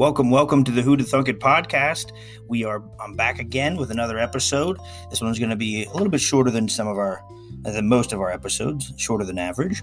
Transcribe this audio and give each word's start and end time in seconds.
Welcome, 0.00 0.30
welcome 0.30 0.64
to 0.64 0.70
the 0.70 0.80
Who 0.80 0.96
to 0.96 1.04
Thunk 1.04 1.28
It 1.28 1.40
podcast. 1.40 2.12
We 2.48 2.64
are 2.64 2.82
I'm 2.98 3.16
back 3.16 3.38
again 3.38 3.76
with 3.76 3.90
another 3.90 4.18
episode. 4.18 4.78
This 5.10 5.20
one's 5.20 5.38
going 5.38 5.50
to 5.50 5.56
be 5.56 5.84
a 5.84 5.90
little 5.90 6.08
bit 6.08 6.22
shorter 6.22 6.50
than 6.50 6.70
some 6.70 6.88
of 6.88 6.96
our 6.96 7.22
than 7.64 7.86
most 7.86 8.14
of 8.14 8.18
our 8.18 8.30
episodes, 8.30 8.94
shorter 8.96 9.26
than 9.26 9.36
average, 9.36 9.82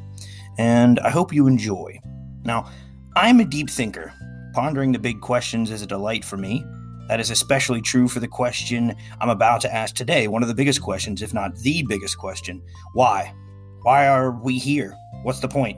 and 0.58 1.00
I 1.02 1.12
hope 1.12 1.32
you 1.32 1.46
enjoy. 1.46 2.00
Now, 2.46 2.68
I'm 3.16 3.40
a 3.42 3.46
deep 3.46 3.70
thinker. 3.70 4.12
Pondering 4.56 4.92
the 4.92 4.98
big 4.98 5.22
questions 5.22 5.70
is 5.70 5.84
a 5.84 5.88
delight 5.88 6.26
for 6.26 6.38
me. 6.38 6.66
That 7.10 7.20
is 7.20 7.30
especially 7.30 7.84
true 7.84 8.08
for 8.08 8.20
the 8.20 8.28
question 8.28 8.96
I'm 9.22 9.30
about 9.30 9.62
to 9.62 9.72
ask 9.72 9.94
today, 9.94 10.28
one 10.28 10.42
of 10.42 10.48
the 10.48 10.56
biggest 10.56 10.82
questions, 10.82 11.22
if 11.22 11.32
not 11.32 11.56
the 11.58 11.84
biggest 11.84 12.18
question. 12.18 12.64
Why? 12.94 13.36
Why 13.84 14.08
are 14.08 14.32
we 14.32 14.58
here? 14.58 14.96
What's 15.22 15.42
the 15.42 15.48
point? 15.48 15.78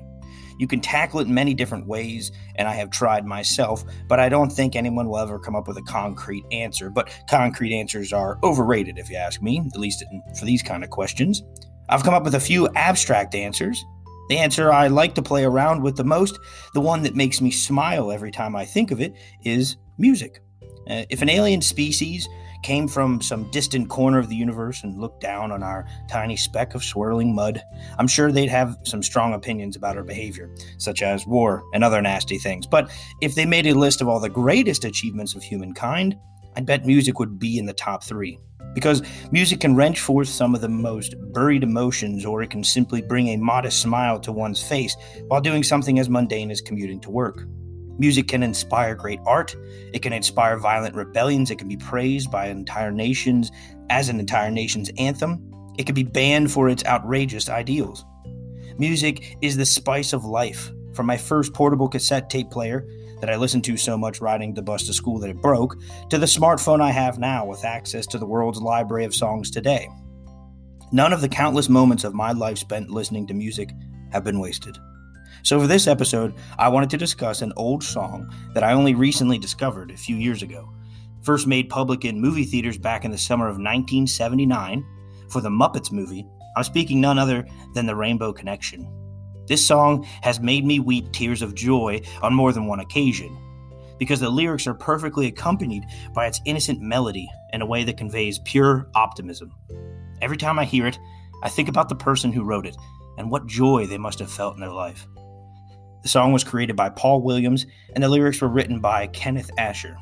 You 0.59 0.67
can 0.67 0.81
tackle 0.81 1.21
it 1.21 1.27
in 1.27 1.33
many 1.33 1.53
different 1.53 1.87
ways, 1.87 2.31
and 2.57 2.67
I 2.67 2.73
have 2.73 2.91
tried 2.91 3.25
myself, 3.25 3.83
but 4.07 4.19
I 4.19 4.27
don't 4.27 4.51
think 4.51 4.75
anyone 4.75 5.07
will 5.07 5.17
ever 5.17 5.39
come 5.39 5.55
up 5.55 5.67
with 5.67 5.77
a 5.77 5.81
concrete 5.83 6.43
answer. 6.51 6.89
But 6.89 7.09
concrete 7.29 7.73
answers 7.73 8.11
are 8.11 8.37
overrated, 8.43 8.99
if 8.99 9.09
you 9.09 9.15
ask 9.15 9.41
me, 9.41 9.63
at 9.73 9.79
least 9.79 10.03
for 10.37 10.45
these 10.45 10.61
kind 10.61 10.83
of 10.83 10.89
questions. 10.89 11.41
I've 11.87 12.03
come 12.03 12.13
up 12.13 12.23
with 12.23 12.35
a 12.35 12.39
few 12.39 12.67
abstract 12.75 13.35
answers. 13.35 13.83
The 14.27 14.37
answer 14.37 14.71
I 14.71 14.87
like 14.87 15.15
to 15.15 15.21
play 15.21 15.45
around 15.45 15.81
with 15.81 15.95
the 15.95 16.03
most, 16.03 16.37
the 16.73 16.81
one 16.81 17.01
that 17.03 17.15
makes 17.15 17.39
me 17.39 17.49
smile 17.49 18.11
every 18.11 18.29
time 18.29 18.55
I 18.55 18.65
think 18.65 18.91
of 18.91 18.99
it, 18.99 19.15
is 19.43 19.77
music. 19.97 20.41
Uh, 20.89 21.05
if 21.09 21.21
an 21.21 21.29
alien 21.29 21.61
species 21.61 22.27
came 22.63 22.87
from 22.87 23.21
some 23.21 23.49
distant 23.51 23.89
corner 23.89 24.19
of 24.19 24.29
the 24.29 24.35
universe 24.35 24.83
and 24.83 24.99
looked 24.99 25.21
down 25.21 25.51
on 25.51 25.63
our 25.63 25.87
tiny 26.09 26.35
speck 26.35 26.75
of 26.75 26.83
swirling 26.83 27.33
mud, 27.33 27.61
I'm 27.97 28.07
sure 28.07 28.31
they'd 28.31 28.49
have 28.49 28.77
some 28.83 29.03
strong 29.03 29.33
opinions 29.33 29.75
about 29.75 29.97
our 29.97 30.03
behavior, 30.03 30.49
such 30.77 31.01
as 31.01 31.25
war 31.25 31.63
and 31.73 31.83
other 31.83 32.01
nasty 32.01 32.37
things. 32.37 32.67
But 32.67 32.91
if 33.21 33.35
they 33.35 33.45
made 33.45 33.67
a 33.67 33.73
list 33.73 34.01
of 34.01 34.07
all 34.07 34.19
the 34.19 34.29
greatest 34.29 34.85
achievements 34.85 35.35
of 35.35 35.43
humankind, 35.43 36.17
I'd 36.55 36.65
bet 36.65 36.85
music 36.85 37.19
would 37.19 37.39
be 37.39 37.57
in 37.57 37.65
the 37.65 37.73
top 37.73 38.03
three. 38.03 38.39
Because 38.73 39.01
music 39.31 39.61
can 39.61 39.75
wrench 39.75 39.99
forth 39.99 40.27
some 40.27 40.53
of 40.53 40.61
the 40.61 40.69
most 40.69 41.15
buried 41.33 41.63
emotions, 41.63 42.23
or 42.25 42.43
it 42.43 42.51
can 42.51 42.63
simply 42.63 43.01
bring 43.01 43.29
a 43.29 43.37
modest 43.37 43.81
smile 43.81 44.19
to 44.19 44.31
one's 44.31 44.61
face 44.61 44.95
while 45.27 45.41
doing 45.41 45.63
something 45.63 45.97
as 45.97 46.09
mundane 46.09 46.51
as 46.51 46.61
commuting 46.61 46.99
to 47.01 47.09
work. 47.09 47.45
Music 47.99 48.29
can 48.29 48.41
inspire 48.41 48.95
great 48.95 49.19
art. 49.25 49.55
It 49.93 50.01
can 50.01 50.13
inspire 50.13 50.57
violent 50.57 50.95
rebellions. 50.95 51.51
It 51.51 51.57
can 51.57 51.67
be 51.67 51.77
praised 51.77 52.31
by 52.31 52.47
entire 52.47 52.91
nations 52.91 53.51
as 53.89 54.07
an 54.07 54.19
entire 54.19 54.49
nation's 54.49 54.89
anthem. 54.97 55.51
It 55.77 55.85
can 55.85 55.95
be 55.95 56.03
banned 56.03 56.51
for 56.51 56.69
its 56.69 56.85
outrageous 56.85 57.49
ideals. 57.49 58.05
Music 58.77 59.37
is 59.41 59.57
the 59.57 59.65
spice 59.65 60.13
of 60.13 60.23
life. 60.23 60.71
From 60.93 61.05
my 61.05 61.17
first 61.17 61.53
portable 61.53 61.89
cassette 61.89 62.29
tape 62.29 62.49
player 62.49 62.87
that 63.19 63.29
I 63.29 63.35
listened 63.35 63.65
to 63.65 63.75
so 63.75 63.97
much 63.97 64.21
riding 64.21 64.53
the 64.53 64.61
bus 64.61 64.85
to 64.87 64.93
school 64.93 65.19
that 65.19 65.29
it 65.29 65.41
broke, 65.41 65.75
to 66.09 66.17
the 66.17 66.25
smartphone 66.25 66.81
I 66.81 66.91
have 66.91 67.19
now 67.19 67.45
with 67.45 67.65
access 67.65 68.07
to 68.07 68.17
the 68.17 68.25
world's 68.25 68.61
library 68.61 69.03
of 69.03 69.13
songs 69.13 69.51
today. 69.51 69.89
None 70.93 71.11
of 71.11 71.21
the 71.21 71.29
countless 71.29 71.67
moments 71.67 72.05
of 72.05 72.13
my 72.13 72.31
life 72.31 72.57
spent 72.57 72.89
listening 72.89 73.27
to 73.27 73.33
music 73.33 73.71
have 74.11 74.23
been 74.23 74.39
wasted. 74.39 74.77
So, 75.43 75.59
for 75.59 75.67
this 75.67 75.87
episode, 75.87 76.35
I 76.57 76.69
wanted 76.69 76.89
to 76.91 76.97
discuss 76.97 77.41
an 77.41 77.53
old 77.55 77.83
song 77.83 78.33
that 78.53 78.63
I 78.63 78.73
only 78.73 78.95
recently 78.95 79.37
discovered 79.37 79.91
a 79.91 79.97
few 79.97 80.15
years 80.15 80.43
ago. 80.43 80.73
First 81.21 81.47
made 81.47 81.69
public 81.69 82.05
in 82.05 82.21
movie 82.21 82.45
theaters 82.45 82.77
back 82.77 83.05
in 83.05 83.11
the 83.11 83.17
summer 83.17 83.45
of 83.45 83.55
1979 83.55 84.85
for 85.29 85.41
the 85.41 85.49
Muppets 85.49 85.91
movie, 85.91 86.25
I'm 86.55 86.63
speaking 86.63 86.99
none 86.99 87.19
other 87.19 87.47
than 87.73 87.85
The 87.85 87.95
Rainbow 87.95 88.33
Connection. 88.33 88.87
This 89.47 89.65
song 89.65 90.05
has 90.21 90.39
made 90.39 90.65
me 90.65 90.79
weep 90.79 91.11
tears 91.11 91.41
of 91.41 91.55
joy 91.55 92.01
on 92.21 92.33
more 92.33 92.51
than 92.51 92.65
one 92.65 92.79
occasion 92.79 93.37
because 93.97 94.19
the 94.19 94.29
lyrics 94.29 94.65
are 94.67 94.73
perfectly 94.73 95.27
accompanied 95.27 95.83
by 96.13 96.25
its 96.25 96.41
innocent 96.45 96.81
melody 96.81 97.29
in 97.53 97.61
a 97.61 97.65
way 97.65 97.83
that 97.83 97.97
conveys 97.97 98.39
pure 98.39 98.89
optimism. 98.95 99.53
Every 100.21 100.37
time 100.37 100.57
I 100.57 100.65
hear 100.65 100.87
it, 100.87 100.97
I 101.43 101.49
think 101.49 101.69
about 101.69 101.89
the 101.89 101.95
person 101.95 102.31
who 102.31 102.43
wrote 102.43 102.65
it 102.65 102.75
and 103.17 103.29
what 103.29 103.45
joy 103.45 103.85
they 103.85 103.97
must 103.97 104.19
have 104.19 104.31
felt 104.31 104.55
in 104.55 104.61
their 104.61 104.71
life. 104.71 105.07
The 106.01 106.09
song 106.09 106.31
was 106.31 106.43
created 106.43 106.75
by 106.75 106.89
Paul 106.89 107.21
Williams, 107.21 107.65
and 107.93 108.03
the 108.03 108.09
lyrics 108.09 108.41
were 108.41 108.47
written 108.47 108.79
by 108.79 109.07
Kenneth 109.07 109.51
Ascher. 109.57 109.97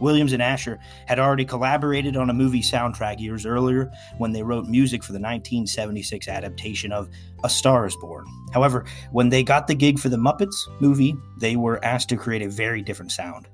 Williams 0.00 0.32
and 0.32 0.42
Ascher 0.42 0.78
had 1.06 1.20
already 1.20 1.44
collaborated 1.44 2.16
on 2.16 2.28
a 2.28 2.34
movie 2.34 2.60
soundtrack 2.60 3.20
years 3.20 3.46
earlier 3.46 3.90
when 4.18 4.32
they 4.32 4.42
wrote 4.42 4.66
music 4.66 5.02
for 5.04 5.12
the 5.12 5.20
1976 5.20 6.26
adaptation 6.26 6.92
of 6.92 7.08
A 7.44 7.48
Star 7.48 7.86
is 7.86 7.96
Born. 7.96 8.26
However, 8.52 8.84
when 9.12 9.28
they 9.28 9.44
got 9.44 9.68
the 9.68 9.74
gig 9.74 9.98
for 9.98 10.08
the 10.08 10.16
Muppets 10.16 10.68
movie, 10.80 11.16
they 11.38 11.54
were 11.54 11.82
asked 11.84 12.08
to 12.08 12.16
create 12.16 12.42
a 12.42 12.48
very 12.48 12.82
different 12.82 13.12
sound. 13.12 13.46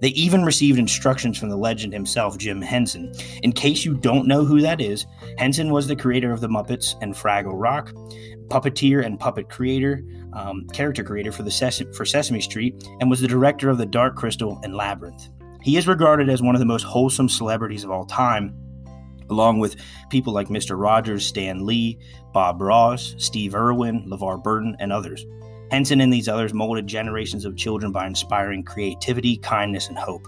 They 0.00 0.08
even 0.08 0.44
received 0.44 0.78
instructions 0.78 1.38
from 1.38 1.48
the 1.48 1.56
legend 1.56 1.92
himself, 1.92 2.38
Jim 2.38 2.60
Henson. 2.60 3.12
In 3.42 3.52
case 3.52 3.84
you 3.84 3.94
don't 3.94 4.26
know 4.26 4.44
who 4.44 4.60
that 4.60 4.80
is, 4.80 5.06
Henson 5.38 5.72
was 5.72 5.86
the 5.86 5.96
creator 5.96 6.32
of 6.32 6.40
the 6.40 6.48
Muppets 6.48 6.94
and 7.00 7.14
Fraggle 7.14 7.54
Rock, 7.54 7.92
puppeteer 8.48 9.04
and 9.04 9.18
puppet 9.18 9.48
creator, 9.48 10.02
um, 10.32 10.66
character 10.72 11.02
creator 11.02 11.32
for 11.32 11.42
the 11.42 11.50
Ses- 11.50 11.82
for 11.94 12.04
Sesame 12.04 12.40
Street, 12.40 12.74
and 13.00 13.10
was 13.10 13.20
the 13.20 13.28
director 13.28 13.70
of 13.70 13.78
the 13.78 13.86
Dark 13.86 14.16
Crystal 14.16 14.60
and 14.62 14.74
Labyrinth. 14.74 15.28
He 15.62 15.76
is 15.76 15.88
regarded 15.88 16.28
as 16.28 16.42
one 16.42 16.54
of 16.54 16.60
the 16.60 16.66
most 16.66 16.84
wholesome 16.84 17.28
celebrities 17.28 17.82
of 17.82 17.90
all 17.90 18.04
time, 18.04 18.54
along 19.30 19.58
with 19.58 19.76
people 20.10 20.32
like 20.32 20.48
Mr. 20.48 20.80
Rogers, 20.80 21.26
Stan 21.26 21.66
Lee, 21.66 21.98
Bob 22.32 22.60
Ross, 22.60 23.14
Steve 23.18 23.54
Irwin, 23.54 24.08
LeVar 24.08 24.42
Burton, 24.42 24.76
and 24.78 24.92
others. 24.92 25.24
Henson 25.70 26.00
and 26.00 26.12
these 26.12 26.28
others 26.28 26.54
molded 26.54 26.86
generations 26.86 27.44
of 27.44 27.56
children 27.56 27.92
by 27.92 28.06
inspiring 28.06 28.62
creativity, 28.62 29.36
kindness, 29.38 29.88
and 29.88 29.98
hope. 29.98 30.26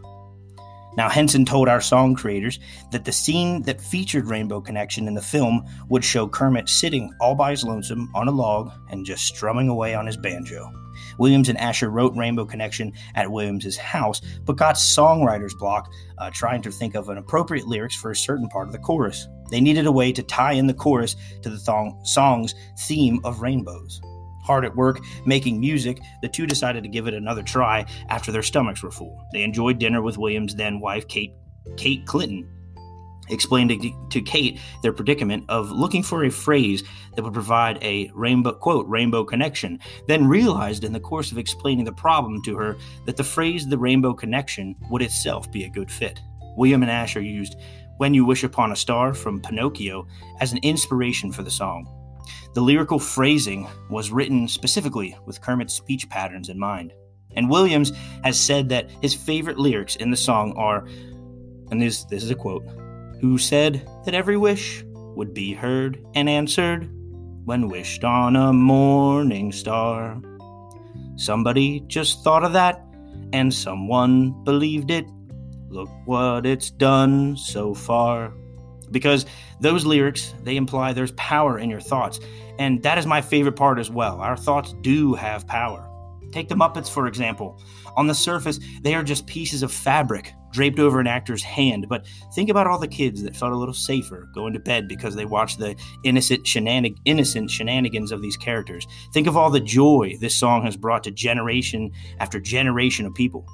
Now, 0.97 1.09
Henson 1.09 1.45
told 1.45 1.69
our 1.69 1.81
song 1.81 2.17
creators 2.17 2.59
that 2.91 3.05
the 3.05 3.13
scene 3.13 3.63
that 3.63 3.81
featured 3.81 4.27
Rainbow 4.27 4.61
Connection 4.61 5.07
in 5.07 5.15
the 5.15 5.23
film 5.23 5.65
would 5.89 6.03
show 6.03 6.27
Kermit 6.27 6.69
sitting 6.69 7.15
all 7.21 7.37
by 7.37 7.53
his 7.53 7.63
lonesome 7.63 8.11
on 8.17 8.27
a 8.27 8.33
log 8.33 8.73
and 8.91 9.07
just 9.07 9.25
strumming 9.25 9.69
away 9.69 9.95
on 9.95 10.07
his 10.07 10.17
banjo. 10.17 10.73
Williams 11.17 11.49
and 11.49 11.59
Ascher 11.59 11.93
wrote 11.93 12.17
Rainbow 12.17 12.45
Connection 12.45 12.93
at 13.15 13.31
Williams's 13.31 13.77
house, 13.77 14.21
but 14.45 14.57
got 14.57 14.75
songwriter's 14.75 15.55
block 15.55 15.89
uh, 16.19 16.31
trying 16.31 16.63
to 16.63 16.73
think 16.73 16.97
of 16.97 17.09
an 17.11 17.19
appropriate 17.19 17.69
lyrics 17.69 17.95
for 17.95 18.11
a 18.11 18.17
certain 18.17 18.49
part 18.49 18.67
of 18.67 18.73
the 18.73 18.81
chorus. 18.81 19.29
They 19.53 19.61
needed 19.61 19.87
a 19.87 19.93
way 19.93 20.11
to 20.11 20.23
tie 20.25 20.55
in 20.55 20.67
the 20.67 20.75
chorus 20.75 21.15
to 21.43 21.51
the 21.51 21.59
thong- 21.59 22.01
song's 22.05 22.57
theme 22.89 23.21
of 23.23 23.41
rainbows 23.41 24.01
hard 24.49 24.65
at 24.65 24.75
work 24.75 24.99
making 25.27 25.61
music, 25.61 26.01
the 26.23 26.29
two 26.29 26.47
decided 26.47 26.83
to 26.83 26.89
give 26.89 27.07
it 27.07 27.15
another 27.15 27.43
try 27.43 27.85
after 28.09 28.33
their 28.33 28.43
stomachs 28.43 28.83
were 28.83 28.91
full. 28.91 29.23
They 29.33 29.43
enjoyed 29.43 29.79
dinner 29.79 30.03
with 30.03 30.19
Williams' 30.19 30.55
then 30.55 30.81
wife, 30.81 31.07
Kate, 31.07 31.35
Kate 31.77 32.05
Clinton. 32.07 32.49
Explained 33.31 33.71
to, 34.11 34.21
Kate 34.23 34.59
their 34.83 34.95
predicament 34.95 35.45
of 35.51 35.71
looking 35.71 36.03
for 36.03 36.25
a 36.25 36.31
phrase 36.31 36.83
that 37.15 37.23
would 37.23 37.35
provide 37.35 37.79
a 37.83 38.11
rainbow 38.15 38.53
quote 38.53 38.89
rainbow 38.89 39.23
connection. 39.23 39.79
Then 40.07 40.27
realized 40.27 40.83
in 40.83 40.95
the 40.95 41.01
course 41.11 41.31
of 41.31 41.37
explaining 41.37 41.85
the 41.85 41.93
problem 41.93 42.43
to 42.45 42.57
her 42.57 42.79
that 43.05 43.19
the 43.19 43.25
phrase 43.25 43.69
"the 43.69 43.77
rainbow 43.77 44.15
connection" 44.15 44.75
would 44.89 45.03
itself 45.03 45.53
be 45.53 45.65
a 45.65 45.69
good 45.69 45.91
fit. 45.91 46.19
William 46.57 46.83
and 46.83 46.91
Ascher 46.91 47.23
used 47.23 47.57
"When 47.99 48.15
You 48.15 48.25
Wish 48.25 48.45
Upon 48.45 48.73
a 48.73 48.77
Star" 48.77 49.13
from 49.13 49.43
Pinocchio 49.43 50.07
as 50.41 50.53
an 50.53 50.61
inspiration 50.63 51.31
for 51.31 51.43
the 51.43 51.51
song. 51.51 51.87
The 52.55 52.61
lyrical 52.61 52.99
phrasing 52.99 53.69
was 53.91 54.11
written 54.11 54.49
specifically 54.49 55.17
with 55.27 55.41
Kermit's 55.41 55.75
speech 55.75 56.09
patterns 56.09 56.49
in 56.49 56.59
mind. 56.59 56.93
And 57.37 57.51
Williams 57.51 57.93
has 58.25 58.41
said 58.41 58.69
that 58.71 58.91
his 59.03 59.15
favorite 59.15 59.59
lyrics 59.59 59.97
in 59.97 60.11
the 60.11 60.17
song 60.17 60.55
are, 60.57 60.87
and 61.71 61.81
this, 61.81 62.05
this 62.05 62.23
is 62.23 62.31
a 62.31 62.35
quote, 62.35 62.65
who 63.21 63.39
said 63.39 63.89
that 64.05 64.15
every 64.15 64.37
wish 64.37 64.85
would 64.95 65.35
be 65.35 65.53
heard 65.53 66.05
and 66.15 66.29
answered 66.29 66.89
when 67.45 67.69
wished 67.69 68.05
on 68.05 68.37
a 68.37 68.53
morning 68.53 69.53
star. 69.53 70.21
Somebody 71.17 71.81
just 71.87 72.23
thought 72.23 72.45
of 72.45 72.53
that, 72.53 72.85
and 73.33 73.53
someone 73.53 74.45
believed 74.45 74.91
it. 74.91 75.07
Look 75.69 75.91
what 76.05 76.47
it's 76.47 76.71
done 76.71 77.37
so 77.37 77.75
far 77.75 78.33
because 78.91 79.27
those 79.61 79.85
lyrics 79.85 80.35
they 80.43 80.57
imply 80.57 80.93
there's 80.93 81.13
power 81.13 81.59
in 81.59 81.71
your 81.71 81.81
thoughts. 81.81 82.21
And 82.59 82.83
that 82.83 82.99
is 82.99 83.07
my 83.07 83.21
favorite 83.21 83.57
part 83.57 83.79
as 83.79 83.91
well. 83.91 84.21
Our 84.21 84.37
thoughts 84.37 84.75
do 84.81 85.15
have 85.15 85.47
power. 85.47 85.85
Take 86.33 86.49
the 86.49 86.55
muppets 86.55 86.91
for 86.91 87.07
example. 87.07 87.61
On 87.97 88.07
the 88.07 88.15
surface 88.15 88.61
they 88.83 88.95
are 88.95 89.03
just 89.03 89.27
pieces 89.27 89.63
of 89.63 89.73
fabric 89.73 90.33
draped 90.53 90.79
over 90.79 91.01
an 91.01 91.07
actor's 91.07 91.43
hand. 91.43 91.87
But 91.89 92.07
think 92.35 92.51
about 92.51 92.67
all 92.67 92.79
the 92.79 92.89
kids 92.89 93.23
that 93.23 93.37
felt 93.37 93.53
a 93.53 93.57
little 93.57 93.75
safer 93.75 94.29
going 94.35 94.53
to 94.55 94.61
bed 94.61 94.89
because 94.89 95.15
they 95.15 95.25
watched 95.25 95.59
the 95.59 95.77
innocent, 96.05 96.45
shenanig- 96.45 96.97
innocent 97.05 97.51
shenanigans 97.51 98.13
of 98.13 98.23
these 98.23 98.37
characters. 98.37 98.87
Think 99.13 99.27
of 99.27 99.37
all 99.37 99.51
the 99.51 99.61
joy 99.61 100.17
this 100.21 100.37
song 100.37 100.63
has 100.65 100.77
brought 100.77 101.05
to 101.05 101.11
generation 101.11 101.91
after 102.21 102.41
generation 102.41 103.07
of 103.07 103.15
people. 103.15 103.47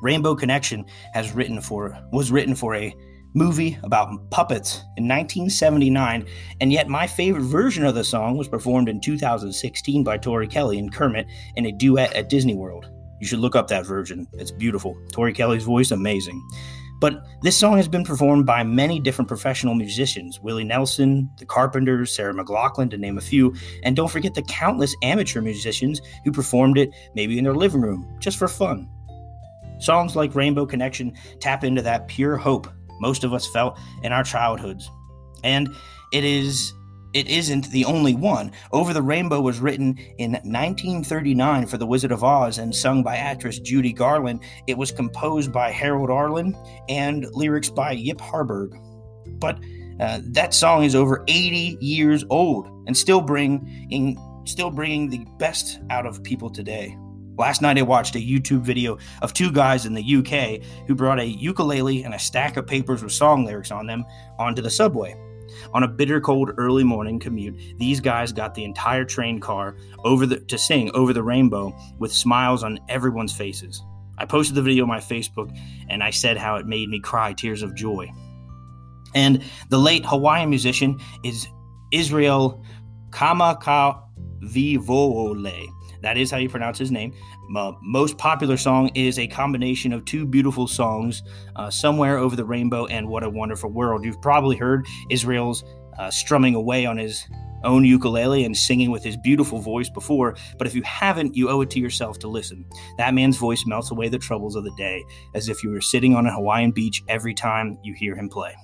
Rainbow 0.00 0.34
connection 0.34 0.84
has 1.12 1.32
written 1.32 1.60
for 1.60 1.98
was 2.12 2.30
written 2.30 2.54
for 2.54 2.74
a 2.74 2.94
movie 3.38 3.78
about 3.84 4.30
puppets 4.30 4.78
in 4.96 5.06
1979, 5.06 6.26
and 6.60 6.72
yet 6.72 6.88
my 6.88 7.06
favorite 7.06 7.44
version 7.44 7.86
of 7.86 7.94
the 7.94 8.02
song 8.02 8.36
was 8.36 8.48
performed 8.48 8.88
in 8.88 9.00
2016 9.00 10.02
by 10.02 10.18
Tori 10.18 10.48
Kelly 10.48 10.78
and 10.78 10.92
Kermit 10.92 11.26
in 11.54 11.64
a 11.64 11.72
duet 11.72 12.12
at 12.14 12.28
Disney 12.28 12.56
World. 12.56 12.90
You 13.20 13.26
should 13.26 13.38
look 13.38 13.56
up 13.56 13.68
that 13.68 13.86
version. 13.86 14.26
It's 14.34 14.50
beautiful. 14.50 14.96
Tori 15.12 15.32
Kelly's 15.32 15.64
voice, 15.64 15.92
amazing. 15.92 16.42
But 17.00 17.24
this 17.42 17.56
song 17.56 17.76
has 17.76 17.86
been 17.86 18.04
performed 18.04 18.44
by 18.44 18.64
many 18.64 18.98
different 18.98 19.28
professional 19.28 19.74
musicians 19.74 20.40
Willie 20.40 20.64
Nelson, 20.64 21.30
the 21.38 21.46
Carpenters, 21.46 22.10
Sarah 22.10 22.34
McLachlan, 22.34 22.90
to 22.90 22.98
name 22.98 23.18
a 23.18 23.20
few. 23.20 23.54
And 23.84 23.94
don't 23.94 24.10
forget 24.10 24.34
the 24.34 24.42
countless 24.42 24.96
amateur 25.02 25.40
musicians 25.40 26.00
who 26.24 26.32
performed 26.32 26.76
it 26.76 26.90
maybe 27.14 27.38
in 27.38 27.44
their 27.44 27.54
living 27.54 27.82
room 27.82 28.16
just 28.18 28.36
for 28.36 28.48
fun. 28.48 28.88
Songs 29.78 30.16
like 30.16 30.34
Rainbow 30.34 30.66
Connection 30.66 31.12
tap 31.38 31.62
into 31.62 31.82
that 31.82 32.08
pure 32.08 32.36
hope 32.36 32.68
most 33.00 33.24
of 33.24 33.32
us 33.32 33.46
felt 33.46 33.78
in 34.02 34.12
our 34.12 34.24
childhoods. 34.24 34.90
And 35.44 35.74
it 36.12 36.24
is 36.24 36.72
it 37.14 37.28
isn't 37.28 37.70
the 37.70 37.84
only 37.86 38.14
one. 38.14 38.52
Over 38.70 38.92
the 38.92 39.02
Rainbow 39.02 39.40
was 39.40 39.60
written 39.60 39.96
in 40.18 40.32
1939 40.32 41.66
for 41.66 41.78
The 41.78 41.86
Wizard 41.86 42.12
of 42.12 42.22
Oz 42.22 42.58
and 42.58 42.74
sung 42.74 43.02
by 43.02 43.16
actress 43.16 43.58
Judy 43.58 43.94
Garland. 43.94 44.40
It 44.66 44.76
was 44.76 44.92
composed 44.92 45.50
by 45.50 45.70
Harold 45.70 46.10
Arlen 46.10 46.56
and 46.88 47.26
lyrics 47.32 47.70
by 47.70 47.92
Yip 47.92 48.20
Harburg. 48.20 48.76
But 49.38 49.58
uh, 50.00 50.20
that 50.22 50.52
song 50.52 50.84
is 50.84 50.94
over 50.94 51.24
80 51.28 51.78
years 51.80 52.24
old 52.28 52.66
and 52.86 52.96
still 52.96 53.20
bringing 53.20 54.18
still 54.44 54.70
bringing 54.70 55.10
the 55.10 55.24
best 55.38 55.80
out 55.90 56.06
of 56.06 56.22
people 56.22 56.50
today. 56.50 56.96
Last 57.38 57.62
night 57.62 57.78
I 57.78 57.82
watched 57.82 58.16
a 58.16 58.18
YouTube 58.18 58.62
video 58.62 58.98
of 59.22 59.32
two 59.32 59.52
guys 59.52 59.86
in 59.86 59.94
the 59.94 60.16
UK 60.16 60.60
who 60.88 60.96
brought 60.96 61.20
a 61.20 61.24
ukulele 61.24 62.02
and 62.02 62.12
a 62.12 62.18
stack 62.18 62.56
of 62.56 62.66
papers 62.66 63.00
with 63.00 63.12
song 63.12 63.44
lyrics 63.44 63.70
on 63.70 63.86
them 63.86 64.04
onto 64.40 64.60
the 64.60 64.70
subway. 64.70 65.14
On 65.72 65.84
a 65.84 65.88
bitter 65.88 66.20
cold 66.20 66.50
early 66.58 66.82
morning 66.82 67.20
commute, 67.20 67.78
these 67.78 68.00
guys 68.00 68.32
got 68.32 68.54
the 68.54 68.64
entire 68.64 69.04
train 69.04 69.38
car 69.38 69.76
over 70.04 70.26
the, 70.26 70.40
to 70.40 70.58
sing 70.58 70.90
over 70.94 71.12
the 71.12 71.22
rainbow 71.22 71.72
with 72.00 72.12
smiles 72.12 72.64
on 72.64 72.80
everyone's 72.88 73.32
faces. 73.32 73.80
I 74.18 74.24
posted 74.24 74.56
the 74.56 74.62
video 74.62 74.82
on 74.82 74.88
my 74.88 74.98
Facebook 74.98 75.56
and 75.88 76.02
I 76.02 76.10
said 76.10 76.38
how 76.38 76.56
it 76.56 76.66
made 76.66 76.88
me 76.88 76.98
cry 76.98 77.34
tears 77.34 77.62
of 77.62 77.76
joy. 77.76 78.10
And 79.14 79.44
the 79.70 79.78
late 79.78 80.04
Hawaiian 80.04 80.50
musician 80.50 80.98
is 81.22 81.46
Israel 81.92 82.64
Kamakawiwo'ole. 83.10 85.77
That 86.02 86.16
is 86.16 86.30
how 86.30 86.38
you 86.38 86.48
pronounce 86.48 86.78
his 86.78 86.90
name. 86.90 87.12
Most 87.82 88.18
popular 88.18 88.56
song 88.56 88.90
is 88.94 89.18
a 89.18 89.26
combination 89.26 89.92
of 89.92 90.04
two 90.04 90.26
beautiful 90.26 90.66
songs, 90.66 91.22
uh, 91.56 91.70
Somewhere 91.70 92.18
Over 92.18 92.36
the 92.36 92.44
Rainbow 92.44 92.86
and 92.86 93.08
What 93.08 93.24
a 93.24 93.30
Wonderful 93.30 93.70
World. 93.70 94.04
You've 94.04 94.20
probably 94.22 94.56
heard 94.56 94.86
Israel's 95.10 95.64
uh, 95.98 96.10
strumming 96.10 96.54
away 96.54 96.86
on 96.86 96.96
his 96.96 97.24
own 97.64 97.84
ukulele 97.84 98.44
and 98.44 98.56
singing 98.56 98.90
with 98.90 99.02
his 99.02 99.16
beautiful 99.16 99.58
voice 99.58 99.88
before, 99.88 100.36
but 100.58 100.66
if 100.66 100.74
you 100.74 100.82
haven't, 100.82 101.36
you 101.36 101.48
owe 101.48 101.60
it 101.60 101.70
to 101.70 101.80
yourself 101.80 102.18
to 102.20 102.28
listen. 102.28 102.64
That 102.98 103.14
man's 103.14 103.36
voice 103.36 103.64
melts 103.66 103.90
away 103.90 104.08
the 104.08 104.18
troubles 104.18 104.54
of 104.54 104.62
the 104.62 104.74
day 104.76 105.04
as 105.34 105.48
if 105.48 105.64
you 105.64 105.70
were 105.70 105.80
sitting 105.80 106.14
on 106.14 106.26
a 106.26 106.32
Hawaiian 106.32 106.70
beach 106.70 107.02
every 107.08 107.34
time 107.34 107.78
you 107.82 107.94
hear 107.94 108.14
him 108.14 108.28
play. 108.28 108.54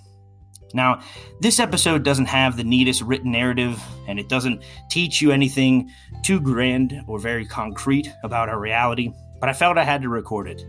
Now, 0.74 1.00
this 1.40 1.60
episode 1.60 2.02
doesn't 2.02 2.26
have 2.26 2.56
the 2.56 2.64
neatest 2.64 3.00
written 3.02 3.30
narrative, 3.30 3.80
and 4.08 4.18
it 4.18 4.28
doesn't 4.28 4.64
teach 4.90 5.22
you 5.22 5.30
anything 5.30 5.88
too 6.22 6.40
grand 6.40 7.00
or 7.06 7.20
very 7.20 7.46
concrete 7.46 8.12
about 8.24 8.48
our 8.48 8.58
reality, 8.58 9.12
but 9.40 9.48
I 9.48 9.52
felt 9.52 9.78
I 9.78 9.84
had 9.84 10.02
to 10.02 10.08
record 10.08 10.48
it. 10.48 10.64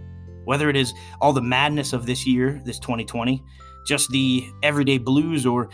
Whether 0.46 0.70
it 0.70 0.76
is 0.76 0.94
all 1.22 1.34
the 1.34 1.42
madness 1.42 1.92
of 1.92 2.06
this 2.06 2.28
year, 2.28 2.62
this 2.64 2.78
2020, 2.78 3.44
just 3.88 4.12
the 4.12 4.44
everyday 4.62 5.00
blues, 5.00 5.44
or 5.44 5.70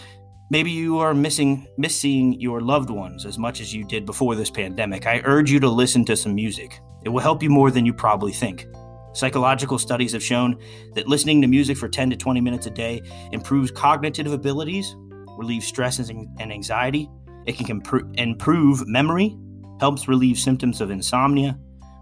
maybe 0.49 0.71
you 0.71 0.99
are 0.99 1.13
missing 1.13 1.67
missing 1.77 2.39
your 2.39 2.61
loved 2.61 2.89
ones 2.89 3.25
as 3.25 3.37
much 3.37 3.59
as 3.59 3.73
you 3.73 3.83
did 3.83 4.05
before 4.05 4.35
this 4.35 4.49
pandemic, 4.49 5.07
I 5.07 5.21
urge 5.25 5.51
you 5.51 5.59
to 5.59 5.69
listen 5.69 6.05
to 6.05 6.15
some 6.15 6.35
music. 6.35 6.79
It 7.03 7.09
will 7.09 7.19
help 7.19 7.43
you 7.43 7.49
more 7.49 7.69
than 7.69 7.85
you 7.85 7.93
probably 7.93 8.31
think. 8.31 8.65
Psychological 9.13 9.77
studies 9.77 10.13
have 10.13 10.23
shown 10.23 10.57
that 10.93 11.07
listening 11.07 11.41
to 11.41 11.47
music 11.47 11.77
for 11.77 11.89
10 11.89 12.09
to 12.11 12.15
20 12.15 12.41
minutes 12.41 12.65
a 12.65 12.69
day 12.69 13.01
improves 13.31 13.69
cognitive 13.71 14.31
abilities, 14.31 14.95
relieves 15.37 15.65
stress 15.65 15.99
and 15.99 16.29
anxiety. 16.39 17.09
It 17.45 17.57
can 17.57 17.81
improve 18.15 18.87
memory, 18.87 19.37
helps 19.79 20.07
relieve 20.07 20.37
symptoms 20.37 20.79
of 20.79 20.91
insomnia, 20.91 21.57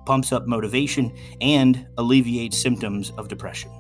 pumps 0.05 0.31
up 0.31 0.47
motivation, 0.47 1.15
and 1.41 1.87
alleviates 1.97 2.61
symptoms 2.61 3.11
of 3.17 3.27
depression. 3.27 3.71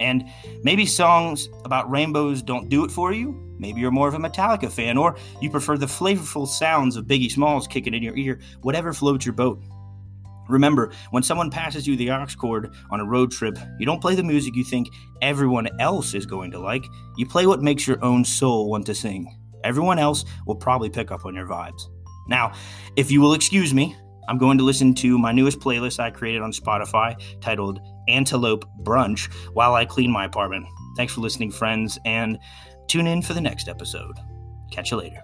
And 0.00 0.24
maybe 0.62 0.86
songs 0.86 1.48
about 1.64 1.90
rainbows 1.90 2.42
don't 2.42 2.68
do 2.68 2.84
it 2.84 2.90
for 2.90 3.12
you. 3.12 3.38
Maybe 3.58 3.80
you're 3.80 3.92
more 3.92 4.08
of 4.08 4.14
a 4.14 4.18
Metallica 4.18 4.72
fan, 4.72 4.96
or 4.96 5.16
you 5.40 5.50
prefer 5.50 5.76
the 5.76 5.86
flavorful 5.86 6.48
sounds 6.48 6.96
of 6.96 7.04
Biggie 7.04 7.30
Smalls 7.30 7.68
kicking 7.68 7.94
in 7.94 8.02
your 8.02 8.16
ear. 8.16 8.40
Whatever 8.62 8.92
floats 8.92 9.24
your 9.24 9.34
boat. 9.34 9.62
Remember, 10.48 10.92
when 11.10 11.22
someone 11.22 11.50
passes 11.50 11.86
you 11.86 11.96
the 11.96 12.10
aux 12.10 12.26
cord 12.38 12.74
on 12.90 13.00
a 13.00 13.04
road 13.04 13.30
trip, 13.30 13.58
you 13.78 13.86
don't 13.86 14.00
play 14.00 14.14
the 14.14 14.22
music 14.22 14.54
you 14.56 14.64
think 14.64 14.88
everyone 15.20 15.68
else 15.80 16.14
is 16.14 16.26
going 16.26 16.50
to 16.50 16.58
like. 16.58 16.84
You 17.16 17.26
play 17.26 17.46
what 17.46 17.62
makes 17.62 17.86
your 17.86 18.02
own 18.04 18.24
soul 18.24 18.70
want 18.70 18.86
to 18.86 18.94
sing. 18.94 19.38
Everyone 19.64 19.98
else 19.98 20.24
will 20.46 20.56
probably 20.56 20.90
pick 20.90 21.10
up 21.10 21.24
on 21.24 21.34
your 21.34 21.46
vibes. 21.46 21.82
Now, 22.28 22.52
if 22.96 23.10
you 23.10 23.20
will 23.20 23.34
excuse 23.34 23.72
me, 23.72 23.96
I'm 24.28 24.38
going 24.38 24.58
to 24.58 24.64
listen 24.64 24.94
to 24.96 25.18
my 25.18 25.32
newest 25.32 25.60
playlist 25.60 25.98
I 25.98 26.10
created 26.10 26.42
on 26.42 26.52
Spotify 26.52 27.20
titled 27.40 27.80
Antelope 28.08 28.64
Brunch 28.82 29.32
while 29.52 29.74
I 29.74 29.84
clean 29.84 30.10
my 30.10 30.24
apartment. 30.24 30.66
Thanks 30.96 31.12
for 31.12 31.20
listening, 31.20 31.50
friends, 31.50 31.98
and 32.04 32.38
tune 32.88 33.06
in 33.06 33.22
for 33.22 33.34
the 33.34 33.40
next 33.40 33.68
episode. 33.68 34.16
Catch 34.70 34.90
you 34.90 34.98
later. 34.98 35.22